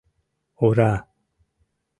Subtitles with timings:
[0.65, 0.91] Ура!!!